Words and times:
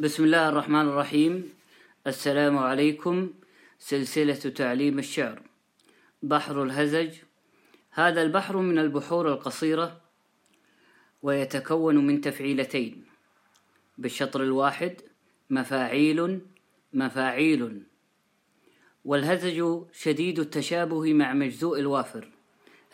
بسم 0.00 0.24
الله 0.24 0.48
الرحمن 0.48 0.88
الرحيم 0.88 1.48
السلام 2.06 2.58
عليكم 2.58 3.30
سلسلة 3.78 4.34
تعليم 4.34 4.98
الشعر 4.98 5.42
بحر 6.22 6.62
الهزج 6.62 7.10
هذا 7.90 8.22
البحر 8.22 8.56
من 8.56 8.78
البحور 8.78 9.32
القصيرة 9.32 10.00
ويتكون 11.22 12.06
من 12.06 12.20
تفعيلتين 12.20 13.04
بالشطر 13.98 14.42
الواحد 14.42 14.94
مفاعيل 15.50 16.40
مفاعيل 16.92 17.82
والهزج 19.04 19.82
شديد 19.92 20.38
التشابه 20.38 21.12
مع 21.12 21.32
مجزوء 21.32 21.78
الوافر 21.78 22.28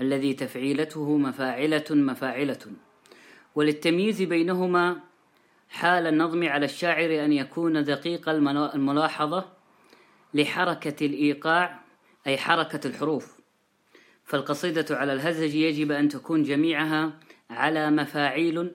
الذي 0.00 0.34
تفعيلته 0.34 1.16
مفاعلة 1.16 1.84
مفاعلة 1.90 2.66
وللتمييز 3.54 4.22
بينهما 4.22 5.13
حال 5.74 6.06
النظم 6.06 6.48
على 6.48 6.64
الشاعر 6.64 7.24
أن 7.24 7.32
يكون 7.32 7.84
دقيق 7.84 8.28
الملاحظة 8.28 9.52
لحركة 10.34 11.06
الإيقاع 11.06 11.80
أي 12.26 12.38
حركة 12.38 12.88
الحروف. 12.88 13.40
فالقصيدة 14.24 14.96
على 14.96 15.12
الهزج 15.12 15.54
يجب 15.54 15.92
أن 15.92 16.08
تكون 16.08 16.42
جميعها 16.42 17.12
على 17.50 17.90
مفاعيل 17.90 18.74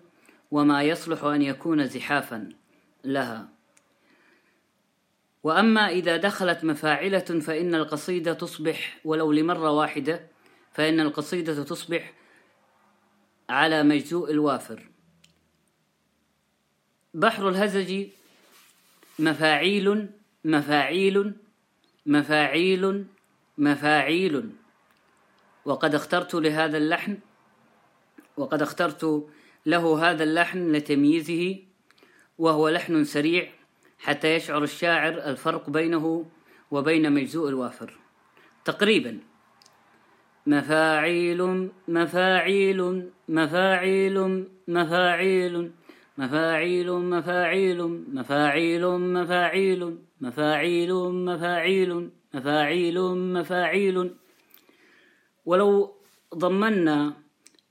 وما 0.52 0.84
يصلح 0.84 1.24
أن 1.24 1.42
يكون 1.42 1.86
زحافا 1.86 2.50
لها. 3.04 3.50
وأما 5.44 5.90
إذا 5.90 6.18
دخلت 6.18 6.64
مفاعلة 6.64 7.20
فإن 7.20 7.76
القصيدة 7.76 8.34
تصبح 8.34 9.00
ولو 9.06 9.32
لمرة 9.32 9.72
واحدة 9.72 10.28
فإن 10.72 11.00
القصيدة 11.00 11.64
تصبح 11.64 12.14
على 13.50 13.84
مجزوء 13.84 14.32
الوافر. 14.32 14.99
بحر 17.14 17.50
الهزج 17.50 18.08
مفاعيل 19.20 20.10
مفاعيل 20.46 21.34
مفاعيل 22.06 23.06
مفاعيل. 23.58 24.50
وقد 25.66 25.96
اخترت 25.96 26.36
لهذا 26.36 26.78
اللحن 26.78 27.18
وقد 28.38 28.62
اخترت 28.62 29.28
له 29.66 30.10
هذا 30.10 30.24
اللحن 30.24 30.72
لتمييزه 30.72 31.58
وهو 32.38 32.70
لحن 32.70 33.04
سريع 33.04 33.52
حتى 34.00 34.36
يشعر 34.36 34.64
الشاعر 34.64 35.14
الفرق 35.14 35.70
بينه 35.70 36.26
وبين 36.72 37.14
مجزوء 37.14 37.50
الوافر. 37.50 38.00
تقريبا 38.66 39.20
مفاعيل 40.48 41.70
مفاعيل 41.88 43.10
مفاعيل 43.30 44.48
مفاعيل. 44.68 45.72
مفاعيل 46.20 46.92
مفاعيل 46.92 47.80
مفاعيل 48.14 48.88
مفاعيل 48.88 49.98
مفاعيل 50.22 50.94
مفاعيل 50.94 52.12
مفاعيل 52.34 53.00
مفاعيل. 53.36 54.16
ولو 55.46 55.96
ضمنا 56.36 57.14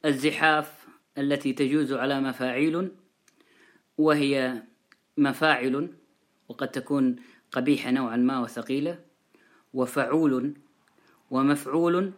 الزحاف 0.04 0.88
التي 1.18 1.52
تجوز 1.52 1.92
على 1.92 2.20
مفاعيل 2.20 2.90
وهي 3.98 4.62
مفاعل 5.16 5.88
وقد 6.48 6.68
تكون 6.68 7.16
قبيحة 7.52 7.90
نوعا 7.90 8.16
ما 8.16 8.40
وثقيلة 8.40 8.98
وفعول 9.74 10.54
ومفعول 11.30 12.12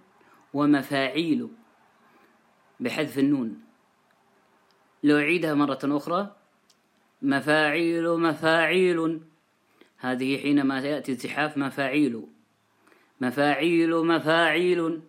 ومفاعيل 0.54 1.48
بحذف 2.80 3.18
النون. 3.18 3.69
لو 5.02 5.18
أعيدها 5.18 5.54
مرة 5.54 5.78
أخرى 5.84 6.36
مفاعيل 7.22 8.08
مفاعيل. 8.08 9.20
هذه 9.98 10.38
حينما 10.38 10.80
يأتي 10.80 11.12
الزحاف 11.12 11.56
مفاعيل. 11.56 12.22
مفاعيل 13.20 13.94
مفاعيل. 13.94 15.00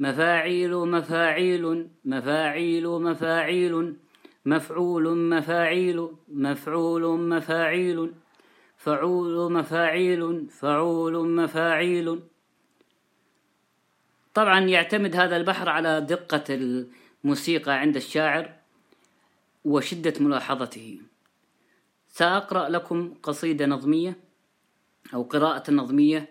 مفاعيل 0.00 0.74
مفاعيل. 0.74 1.88
مفاعيل 2.04 2.88
مفاعيل. 2.88 3.96
مفعول 4.46 5.18
مفاعيل. 5.18 6.08
مفعول 6.28 7.20
مفاعيل. 7.20 8.12
فعول 8.76 9.52
مفاعيل. 9.52 10.48
فعول 10.50 11.28
مفاعيل. 11.28 12.20
طبعا 14.34 14.60
يعتمد 14.60 15.16
هذا 15.16 15.36
البحر 15.36 15.68
على 15.68 16.00
دقة 16.00 16.44
الموسيقى 17.24 17.72
عند 17.72 17.96
الشاعر. 17.96 18.61
وشدة 19.64 20.14
ملاحظته. 20.20 21.00
سأقرأ 22.08 22.68
لكم 22.68 23.14
قصيدة 23.22 23.66
نظمية 23.66 24.16
أو 25.14 25.22
قراءة 25.22 25.70
نظمية 25.70 26.28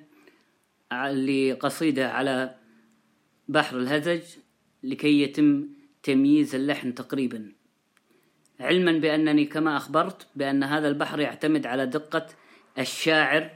لقصيدة 1.11 2.11
على 2.11 2.55
بحر 3.47 3.77
الهزج 3.77 4.21
لكي 4.83 5.21
يتم 5.21 5.67
تمييز 6.03 6.55
اللحن 6.55 6.95
تقريبا. 6.95 7.51
علما 8.59 8.91
بأنني 8.91 9.45
كما 9.45 9.77
أخبرت 9.77 10.27
بأن 10.35 10.63
هذا 10.63 10.87
البحر 10.87 11.19
يعتمد 11.19 11.65
على 11.65 11.85
دقة 11.85 12.27
الشاعر 12.79 13.49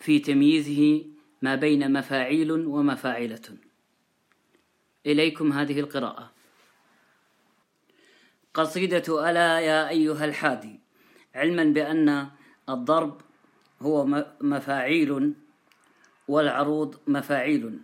في 0.00 0.18
تمييزه 0.18 1.04
ما 1.42 1.54
بين 1.54 1.92
مفاعيل 1.92 2.52
ومفاعلة 2.52 3.42
إليكم 5.06 5.52
هذه 5.52 5.80
القراءة. 5.80 6.37
قصيدة 8.58 9.30
ألا 9.30 9.60
يا 9.60 9.88
أيها 9.88 10.24
الحادي 10.24 10.80
علما 11.34 11.64
بأن 11.64 12.28
الضرب 12.68 13.20
هو 13.82 14.24
مفاعيل 14.40 15.34
والعروض 16.28 16.96
مفاعيل 17.06 17.80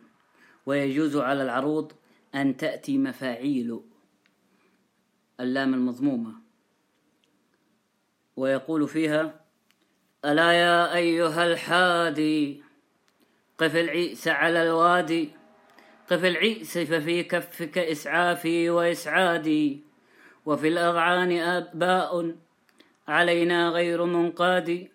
ويجوز 0.66 1.16
على 1.16 1.42
العروض 1.42 1.92
أن 2.34 2.56
تأتي 2.56 2.98
مفاعيل 2.98 3.80
اللام 5.40 5.74
المضمومة. 5.74 6.32
ويقول 8.36 8.88
فيها 8.88 9.40
ألا 10.24 10.52
يا 10.52 10.94
أيها 10.94 11.46
الحادي 11.46 12.62
قف 13.58 13.76
العيس 13.76 14.28
على 14.28 14.62
الوادي 14.62 15.30
قف 16.10 16.24
العيس 16.24 16.78
ففي 16.78 17.22
كفك 17.22 17.78
إسعافي 17.78 18.70
وإسعادي. 18.70 19.93
وفي 20.46 20.68
الأضعان 20.68 21.32
أباء 21.32 22.34
علينا 23.08 23.68
غير 23.68 24.04
منقاد. 24.04 24.88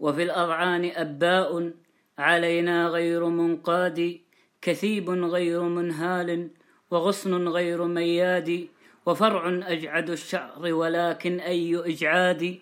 وفي 0.00 0.22
الأضعان 0.22 0.84
أباء 0.94 1.72
علينا 2.18 2.88
غير 2.88 3.26
منقاد. 3.26 4.20
كثيب 4.62 5.10
غير 5.10 5.62
منهال 5.62 6.50
وغصن 6.90 7.48
غير 7.48 7.84
مياد. 7.84 8.68
وفرع 9.06 9.48
أجعد 9.48 10.10
الشعر 10.10 10.72
ولكن 10.72 11.40
أي 11.40 11.76
إجعاد. 11.76 12.58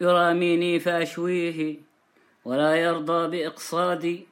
يراميني 0.00 0.80
فأشويه 0.80 1.76
ولا 2.44 2.76
يرضى 2.76 3.28
بإقصادي 3.28 4.26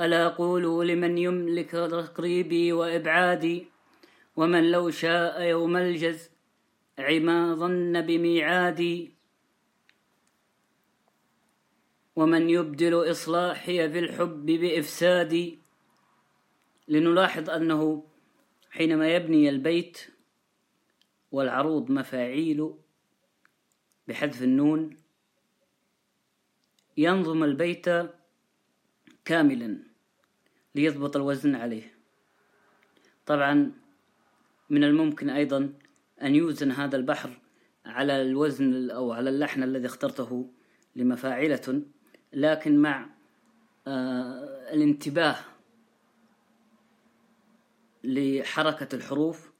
ألا 0.00 0.28
قولوا 0.28 0.84
لمن 0.84 1.18
يملك 1.18 1.70
تقريبي 1.70 2.72
وإبعادي؟ 2.72 3.66
ومن 4.36 4.70
لو 4.70 4.90
شاء 4.90 5.42
يوم 5.42 5.76
الجز 5.76 6.30
عما 6.98 7.54
ظن 7.54 8.00
بميعادي 8.00 9.14
ومن 12.16 12.50
يبدل 12.50 13.10
إصلاحي 13.10 13.90
في 13.90 13.98
الحب 13.98 14.46
بإفسادي 14.46 15.58
لنلاحظ 16.88 17.50
أنه 17.50 18.04
حينما 18.70 19.14
يبني 19.14 19.48
البيت 19.48 19.98
والعروض 21.32 21.90
مفاعيل 21.90 22.74
بحذف 24.08 24.42
النون 24.42 24.96
ينظم 26.96 27.44
البيت 27.44 27.86
كاملا 29.24 29.78
ليضبط 30.74 31.16
الوزن 31.16 31.54
عليه. 31.54 31.94
طبعا 33.26 33.72
من 34.70 34.84
الممكن 34.84 35.30
أيضا 35.30 35.72
أن 36.22 36.34
يوزن 36.34 36.70
هذا 36.70 36.96
البحر 36.96 37.40
على 37.86 38.22
الوزن 38.22 38.90
أو 38.90 39.12
على 39.12 39.30
اللحن 39.30 39.62
الذي 39.62 39.86
اخترته 39.86 40.50
لمفاعلة 40.96 41.82
لكن 42.32 42.78
مع 42.78 43.06
آه 43.86 44.72
الانتباه 44.72 45.36
لحركة 48.04 48.96
الحروف 48.96 49.50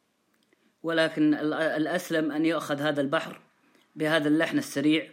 ولكن 0.82 1.34
الأسلم 1.34 2.32
أن 2.32 2.46
يؤخذ 2.46 2.80
هذا 2.80 3.00
البحر 3.00 3.40
بهذا 3.96 4.28
اللحن 4.28 4.58
السريع 4.58 5.10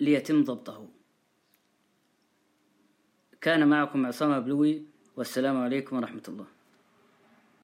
ليتم 0.00 0.44
ضبطه. 0.44 0.88
كان 3.40 3.68
معكم 3.68 4.06
عصام 4.06 4.40
بلوي 4.40 4.84
والسلام 5.16 5.56
عليكم 5.56 5.96
ورحمة 5.96 6.22
الله. 6.28 6.46